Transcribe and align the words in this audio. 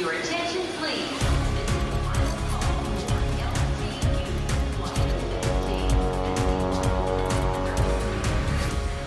Your 0.00 0.12
attention, 0.12 0.62
please. 0.78 1.20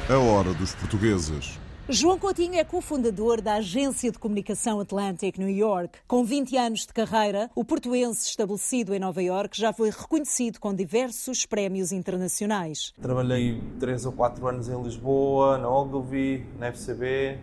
A 0.08 0.18
hora 0.20 0.54
dos 0.54 0.76
portugueses. 0.76 1.58
João 1.90 2.20
Coutinho 2.20 2.60
é 2.60 2.64
cofundador 2.64 3.42
da 3.42 3.56
Agência 3.56 4.12
de 4.12 4.20
Comunicação 4.20 4.80
Atlantic 4.80 5.40
New 5.40 5.50
York. 5.50 5.98
Com 6.08 6.24
20 6.24 6.56
anos 6.58 6.82
de 6.82 6.94
carreira, 6.94 7.50
o 7.56 7.66
portuense 7.66 8.28
estabelecido 8.28 8.94
em 8.94 9.00
Nova 9.00 9.24
York 9.24 9.60
já 9.60 9.74
foi 9.74 9.90
reconhecido 9.90 10.60
com 10.60 10.76
diversos 10.76 11.44
prémios 11.44 11.92
internacionais. 11.92 12.94
Trabalhei 13.02 13.60
3 13.80 14.06
ou 14.06 14.12
4 14.12 14.48
anos 14.48 14.70
em 14.70 14.80
Lisboa, 14.80 15.58
na 15.58 15.68
Ogilvy, 15.68 16.46
na 16.60 16.68
FCB, 16.68 17.40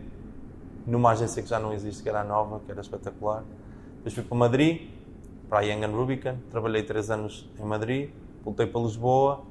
numa 0.91 1.13
agência 1.13 1.43
que 1.43 1.49
já 1.49 1.59
não 1.59 1.73
existe, 1.73 2.03
que 2.03 2.09
era 2.09 2.25
nova, 2.25 2.61
que 2.67 2.71
era 2.71 2.81
espetacular. 2.81 3.45
Depois 3.97 4.15
fui 4.15 4.25
para 4.25 4.37
Madrid, 4.37 4.91
para 5.49 5.61
a 5.61 5.63
Young 5.63 5.87
Rubicon, 5.87 6.37
trabalhei 6.51 6.83
3 6.83 7.11
anos 7.11 7.49
em 7.59 7.65
Madrid, 7.65 8.11
voltei 8.45 8.67
para 8.67 8.81
Lisboa, 8.81 9.45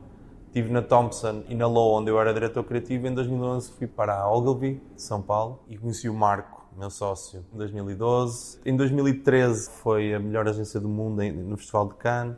Estive 0.47 0.71
na 0.71 0.81
Thompson 0.81 1.43
e 1.47 1.53
na 1.53 1.67
Low, 1.67 1.93
onde 1.93 2.09
eu 2.09 2.19
era 2.19 2.33
diretor 2.33 2.63
criativo. 2.63 3.05
Em 3.05 3.13
2011 3.13 3.71
fui 3.73 3.85
para 3.85 4.19
a 4.19 4.31
Ogilvy, 4.31 4.81
de 4.95 5.01
São 5.01 5.21
Paulo, 5.21 5.59
e 5.67 5.77
conheci 5.77 6.09
o 6.09 6.13
Marco, 6.13 6.65
meu 6.75 6.89
sócio, 6.89 7.45
em 7.53 7.57
2012. 7.57 8.59
Em 8.65 8.75
2013 8.75 9.69
foi 9.69 10.11
a 10.11 10.19
melhor 10.19 10.47
agência 10.47 10.79
do 10.79 10.89
mundo 10.89 11.21
no 11.21 11.55
Festival 11.55 11.89
de 11.89 11.95
Cannes. 11.95 12.35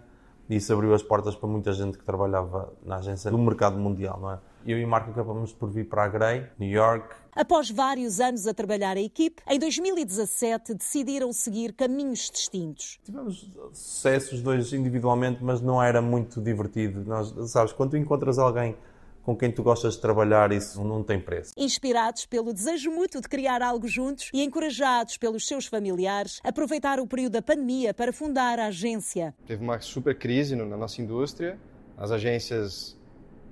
E 0.51 0.57
isso 0.57 0.73
abriu 0.73 0.93
as 0.93 1.01
portas 1.01 1.33
para 1.33 1.47
muita 1.47 1.71
gente 1.71 1.97
que 1.97 2.03
trabalhava 2.03 2.73
na 2.85 2.97
agência 2.97 3.31
do 3.31 3.37
mercado 3.37 3.79
mundial, 3.79 4.19
não 4.19 4.31
é? 4.33 4.39
Eu 4.65 4.77
e 4.77 4.85
Marco 4.85 5.09
acabamos 5.09 5.53
por 5.53 5.69
vir 5.69 5.87
para 5.87 6.03
a 6.03 6.07
Grey, 6.09 6.45
New 6.59 6.69
York. 6.69 7.07
Após 7.33 7.71
vários 7.71 8.19
anos 8.19 8.45
a 8.45 8.53
trabalhar 8.53 8.97
a 8.97 8.99
equipe, 8.99 9.41
em 9.47 9.57
2017 9.57 10.73
decidiram 10.73 11.31
seguir 11.31 11.71
caminhos 11.71 12.29
distintos. 12.29 12.99
Tivemos 13.01 13.49
sucessos 13.71 14.41
dois 14.41 14.73
individualmente, 14.73 15.41
mas 15.41 15.61
não 15.61 15.81
era 15.81 16.01
muito 16.01 16.41
divertido. 16.41 17.05
Nós, 17.05 17.33
sabes, 17.49 17.71
quando 17.71 17.95
encontras 17.95 18.37
alguém 18.37 18.75
com 19.23 19.35
quem 19.35 19.51
tu 19.51 19.63
gostas 19.63 19.95
de 19.95 20.01
trabalhar, 20.01 20.51
isso 20.51 20.83
não 20.83 21.03
tem 21.03 21.19
preço. 21.19 21.53
Inspirados 21.57 22.25
pelo 22.25 22.53
desejo 22.53 22.91
mútuo 22.91 23.21
de 23.21 23.29
criar 23.29 23.61
algo 23.61 23.87
juntos 23.87 24.29
e 24.33 24.43
encorajados 24.43 25.17
pelos 25.17 25.47
seus 25.47 25.65
familiares, 25.65 26.39
aproveitaram 26.43 27.03
o 27.03 27.07
período 27.07 27.33
da 27.33 27.41
pandemia 27.41 27.93
para 27.93 28.11
fundar 28.11 28.59
a 28.59 28.67
agência. 28.67 29.33
Teve 29.45 29.63
uma 29.63 29.79
super 29.79 30.17
crise 30.17 30.55
na 30.55 30.77
nossa 30.77 31.01
indústria, 31.01 31.59
as 31.97 32.11
agências 32.11 32.97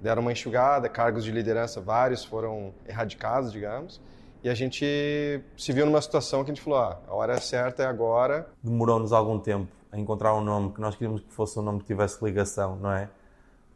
deram 0.01 0.21
uma 0.21 0.31
enxugada, 0.31 0.89
cargos 0.89 1.23
de 1.23 1.31
liderança 1.31 1.81
vários 1.81 2.23
foram 2.23 2.73
erradicados, 2.87 3.51
digamos. 3.51 4.01
E 4.43 4.49
a 4.49 4.53
gente 4.53 4.85
se 5.57 5.73
viu 5.73 5.85
numa 5.85 6.01
situação 6.01 6.43
que 6.43 6.51
a 6.51 6.53
gente 6.53 6.63
falou: 6.63 6.79
ah, 6.79 7.01
a 7.07 7.13
hora 7.13 7.39
certa 7.41 7.83
é 7.83 7.85
agora. 7.85 8.49
Demorou-nos 8.63 9.11
algum 9.11 9.37
tempo 9.37 9.69
a 9.91 9.99
encontrar 9.99 10.33
um 10.35 10.41
nome 10.41 10.71
que 10.71 10.79
nós 10.79 10.95
queríamos 10.95 11.21
que 11.21 11.33
fosse 11.33 11.59
um 11.59 11.61
nome 11.61 11.79
que 11.79 11.85
tivesse 11.85 12.23
ligação, 12.23 12.77
não 12.77 12.91
é? 12.91 13.09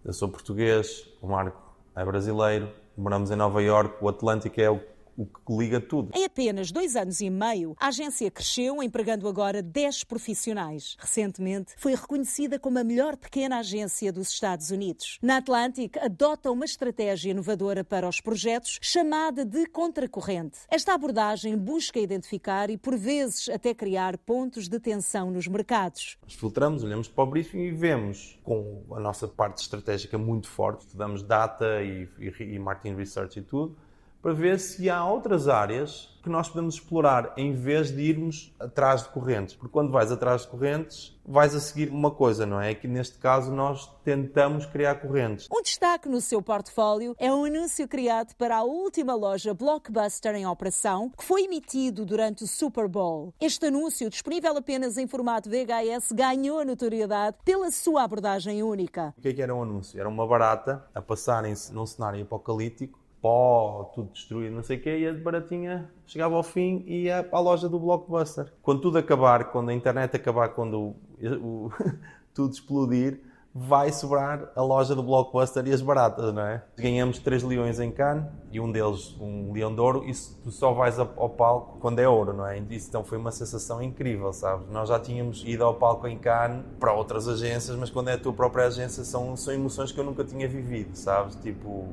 Eu 0.05 0.13
sou 0.13 0.29
português, 0.29 1.07
o 1.21 1.27
Marco 1.27 1.62
é 1.95 2.03
brasileiro, 2.03 2.69
moramos 2.97 3.29
em 3.29 3.35
Nova 3.35 3.61
York, 3.61 3.97
o 4.01 4.09
Atlântico 4.09 4.59
é 4.59 4.67
o 4.69 4.81
o 5.17 5.25
que 5.25 5.57
liga 5.57 5.79
tudo. 5.79 6.11
Em 6.15 6.25
apenas 6.25 6.71
dois 6.71 6.95
anos 6.95 7.21
e 7.21 7.29
meio, 7.29 7.75
a 7.79 7.87
agência 7.87 8.29
cresceu, 8.31 8.81
empregando 8.81 9.27
agora 9.27 9.61
10 9.61 10.03
profissionais. 10.03 10.95
Recentemente, 10.99 11.73
foi 11.77 11.95
reconhecida 11.95 12.59
como 12.59 12.79
a 12.79 12.83
melhor 12.83 13.15
pequena 13.17 13.59
agência 13.59 14.11
dos 14.11 14.29
Estados 14.29 14.71
Unidos. 14.71 15.19
Na 15.21 15.37
Atlantic, 15.37 15.97
adota 15.97 16.51
uma 16.51 16.65
estratégia 16.65 17.31
inovadora 17.31 17.83
para 17.83 18.07
os 18.07 18.19
projetos, 18.19 18.79
chamada 18.81 19.45
de 19.45 19.65
contracorrente. 19.67 20.59
Esta 20.69 20.93
abordagem 20.93 21.57
busca 21.57 21.99
identificar 21.99 22.69
e, 22.69 22.77
por 22.77 22.97
vezes, 22.97 23.49
até 23.49 23.73
criar 23.73 24.17
pontos 24.17 24.67
de 24.67 24.79
tensão 24.79 25.31
nos 25.31 25.47
mercados. 25.47 26.17
Nós 26.23 26.33
filtramos, 26.33 26.83
olhamos 26.83 27.07
para 27.07 27.23
o 27.23 27.27
briefing 27.27 27.59
e 27.59 27.71
vemos, 27.71 28.39
com 28.43 28.83
a 28.91 28.99
nossa 28.99 29.27
parte 29.27 29.61
estratégica 29.61 30.17
muito 30.17 30.49
forte, 30.49 30.81
estudamos 30.81 31.23
data 31.23 31.81
e, 31.83 32.07
e, 32.19 32.55
e 32.55 32.59
marketing 32.59 32.95
research 32.95 33.39
e 33.39 33.41
tudo, 33.41 33.75
para 34.23 34.33
ver 34.33 34.57
se 34.57 34.89
há 34.89 35.05
outras 35.05 35.49
áreas 35.49 36.09
que 36.23 36.29
nós 36.29 36.47
podemos 36.47 36.75
explorar 36.75 37.33
em 37.35 37.51
vez 37.51 37.91
de 37.91 38.01
irmos 38.01 38.55
atrás 38.57 39.03
de 39.03 39.09
correntes. 39.09 39.53
Porque 39.53 39.73
quando 39.73 39.91
vais 39.91 40.09
atrás 40.09 40.43
de 40.43 40.47
correntes, 40.47 41.19
vais 41.25 41.53
a 41.53 41.59
seguir 41.59 41.89
uma 41.89 42.09
coisa, 42.09 42.45
não 42.45 42.61
é? 42.61 42.71
É 42.71 42.73
que 42.73 42.87
neste 42.87 43.17
caso 43.17 43.51
nós 43.51 43.93
tentamos 44.05 44.65
criar 44.65 44.95
correntes. 44.95 45.49
Um 45.51 45.61
destaque 45.61 46.07
no 46.07 46.21
seu 46.21 46.41
portfólio 46.41 47.13
é 47.19 47.29
um 47.29 47.43
anúncio 47.43 47.85
criado 47.85 48.33
para 48.35 48.55
a 48.55 48.63
última 48.63 49.13
loja 49.13 49.53
Blockbuster 49.53 50.33
em 50.35 50.47
operação, 50.47 51.11
que 51.17 51.25
foi 51.25 51.43
emitido 51.43 52.05
durante 52.05 52.45
o 52.45 52.47
Super 52.47 52.87
Bowl. 52.87 53.33
Este 53.41 53.65
anúncio, 53.65 54.09
disponível 54.09 54.55
apenas 54.55 54.97
em 54.97 55.05
formato 55.05 55.49
VHS, 55.49 56.13
ganhou 56.13 56.63
notoriedade 56.63 57.35
pela 57.43 57.69
sua 57.69 58.03
abordagem 58.03 58.63
única. 58.63 59.13
O 59.17 59.21
que, 59.21 59.27
é 59.27 59.33
que 59.33 59.41
era 59.41 59.53
um 59.53 59.61
anúncio? 59.61 59.99
Era 59.99 60.07
uma 60.07 60.25
barata 60.25 60.85
a 60.95 61.01
passarem-se 61.01 61.73
num 61.73 61.85
cenário 61.85 62.21
apocalíptico 62.23 63.02
pó, 63.23 63.89
tudo 63.95 64.11
destruído, 64.11 64.53
não 64.53 64.63
sei 64.63 64.75
o 64.75 64.81
quê, 64.81 64.97
e 64.97 65.07
a 65.07 65.13
baratinha 65.13 65.89
chegava 66.05 66.35
ao 66.35 66.43
fim 66.43 66.83
e 66.85 67.03
ia 67.03 67.25
à 67.31 67.39
loja 67.39 67.69
do 67.69 67.79
Blockbuster. 67.79 68.51
Quando 68.61 68.81
tudo 68.81 68.97
acabar, 68.97 69.45
quando 69.45 69.69
a 69.69 69.73
internet 69.73 70.13
acabar, 70.13 70.49
quando 70.49 70.77
o, 70.77 70.95
o, 71.41 71.71
tudo 72.35 72.53
explodir, 72.53 73.21
vai 73.55 73.93
sobrar 73.93 74.51
a 74.55 74.61
loja 74.61 74.93
do 74.93 75.01
Blockbuster 75.01 75.65
e 75.67 75.71
as 75.71 75.81
baratas, 75.81 76.33
não 76.33 76.41
é? 76.41 76.63
Ganhamos 76.75 77.19
três 77.19 77.43
leões 77.43 77.79
em 77.79 77.91
Cannes 77.91 78.25
e 78.51 78.59
um 78.59 78.69
deles 78.69 79.15
um 79.21 79.53
leão 79.53 79.73
de 79.73 79.79
ouro 79.79 80.03
e 80.05 80.11
tu 80.43 80.51
só 80.51 80.73
vais 80.73 80.99
ao 80.99 81.29
palco 81.29 81.77
quando 81.79 81.99
é 81.99 82.09
ouro, 82.09 82.33
não 82.33 82.45
é? 82.45 82.57
Então 82.57 83.05
foi 83.05 83.17
uma 83.17 83.31
sensação 83.31 83.81
incrível, 83.81 84.33
sabes? 84.33 84.67
Nós 84.69 84.89
já 84.89 84.99
tínhamos 84.99 85.43
ido 85.45 85.63
ao 85.63 85.75
palco 85.75 86.07
em 86.07 86.17
Cannes 86.17 86.65
para 86.77 86.91
outras 86.91 87.27
agências, 87.27 87.77
mas 87.77 87.89
quando 87.89 88.09
é 88.09 88.13
a 88.13 88.17
tua 88.17 88.33
própria 88.33 88.65
agência 88.65 89.05
são, 89.05 89.37
são 89.37 89.53
emoções 89.53 89.93
que 89.93 89.99
eu 89.99 90.03
nunca 90.03 90.25
tinha 90.25 90.47
vivido, 90.49 90.95
sabes? 90.95 91.35
Tipo, 91.35 91.87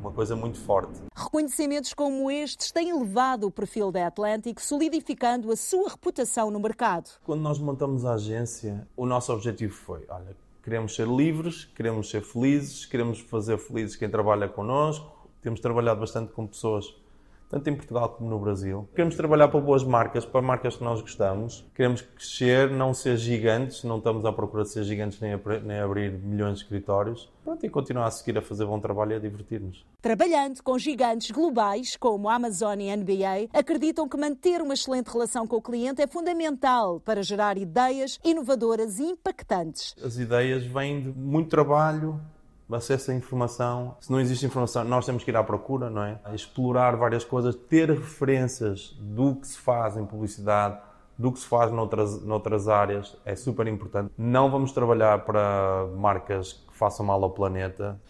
uma 0.00 0.10
coisa 0.10 0.34
muito 0.34 0.58
forte. 0.58 0.98
Reconhecimentos 1.14 1.92
como 1.92 2.30
estes 2.30 2.72
têm 2.72 2.88
elevado 2.88 3.46
o 3.46 3.50
perfil 3.50 3.92
da 3.92 4.06
Atlantic, 4.06 4.58
solidificando 4.58 5.52
a 5.52 5.56
sua 5.56 5.90
reputação 5.90 6.50
no 6.50 6.58
mercado. 6.58 7.10
Quando 7.22 7.42
nós 7.42 7.58
montamos 7.58 8.04
a 8.04 8.14
agência, 8.14 8.88
o 8.96 9.04
nosso 9.04 9.32
objetivo 9.32 9.74
foi, 9.74 10.04
olha, 10.08 10.34
queremos 10.62 10.94
ser 10.94 11.06
livres, 11.06 11.66
queremos 11.66 12.08
ser 12.08 12.22
felizes, 12.22 12.86
queremos 12.86 13.20
fazer 13.20 13.58
felizes 13.58 13.94
quem 13.94 14.08
trabalha 14.08 14.48
connosco. 14.48 15.28
Temos 15.42 15.60
trabalhado 15.60 16.00
bastante 16.00 16.32
com 16.32 16.46
pessoas 16.46 16.94
tanto 17.50 17.68
em 17.68 17.74
Portugal 17.74 18.08
como 18.10 18.30
no 18.30 18.38
Brasil. 18.38 18.88
Queremos 18.94 19.16
trabalhar 19.16 19.48
para 19.48 19.60
boas 19.60 19.82
marcas, 19.82 20.24
para 20.24 20.40
marcas 20.40 20.76
que 20.76 20.84
nós 20.84 21.00
gostamos. 21.00 21.68
Queremos 21.74 22.00
crescer, 22.00 22.70
não 22.70 22.94
ser 22.94 23.16
gigantes, 23.16 23.82
não 23.82 23.98
estamos 23.98 24.24
à 24.24 24.32
procura 24.32 24.62
de 24.62 24.70
ser 24.70 24.84
gigantes 24.84 25.20
nem, 25.20 25.32
nem 25.64 25.80
abrir 25.80 26.12
milhões 26.12 26.58
de 26.58 26.62
escritórios. 26.62 27.28
Pronto, 27.42 27.66
e 27.66 27.68
continuar 27.68 28.06
a 28.06 28.10
seguir 28.10 28.38
a 28.38 28.42
fazer 28.42 28.64
bom 28.64 28.78
trabalho 28.78 29.12
e 29.12 29.16
a 29.16 29.18
divertir-nos. 29.18 29.84
Trabalhando 30.00 30.62
com 30.62 30.78
gigantes 30.78 31.30
globais 31.32 31.96
como 31.96 32.28
a 32.28 32.34
Amazon 32.34 32.78
e 32.80 32.90
a 32.90 32.96
NBA, 32.96 33.48
acreditam 33.52 34.08
que 34.08 34.16
manter 34.16 34.62
uma 34.62 34.74
excelente 34.74 35.08
relação 35.08 35.46
com 35.46 35.56
o 35.56 35.62
cliente 35.62 36.00
é 36.00 36.06
fundamental 36.06 37.00
para 37.00 37.22
gerar 37.22 37.58
ideias 37.58 38.20
inovadoras 38.24 39.00
e 39.00 39.04
impactantes. 39.04 39.96
As 40.02 40.18
ideias 40.18 40.64
vêm 40.64 41.02
de 41.02 41.08
muito 41.18 41.48
trabalho, 41.48 42.20
acesso 42.74 43.10
à 43.10 43.14
informação. 43.14 43.96
Se 44.00 44.10
não 44.10 44.20
existe 44.20 44.46
informação, 44.46 44.84
nós 44.84 45.06
temos 45.06 45.24
que 45.24 45.30
ir 45.30 45.36
à 45.36 45.42
procura, 45.42 45.90
não 45.90 46.02
é? 46.02 46.18
Explorar 46.34 46.96
várias 46.96 47.24
coisas, 47.24 47.54
ter 47.54 47.88
referências 47.90 48.96
do 49.00 49.36
que 49.36 49.46
se 49.46 49.58
faz 49.58 49.96
em 49.96 50.04
publicidade, 50.04 50.78
do 51.18 51.30
que 51.30 51.38
se 51.38 51.46
faz 51.46 51.70
noutras, 51.70 52.22
noutras 52.22 52.68
áreas, 52.68 53.16
é 53.24 53.36
super 53.36 53.66
importante. 53.66 54.10
Não 54.16 54.50
vamos 54.50 54.72
trabalhar 54.72 55.24
para 55.24 55.86
marcas 55.96 56.52
que 56.52 56.74
façam 56.74 57.04
mal 57.04 57.22
ao 57.22 57.30
planeta. 57.30 58.00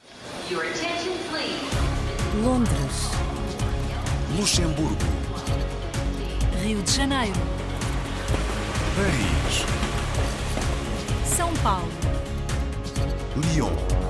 Londres. 2.44 3.10
Luxemburgo. 4.38 4.94
Rio 6.62 6.81
de 6.82 6.91
Janeiro. 6.92 7.41
Paris. 8.95 9.65
São 11.24 11.53
Paulo. 11.63 11.89
Lyon. 13.36 14.09